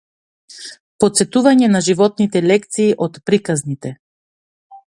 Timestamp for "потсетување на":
1.03-1.81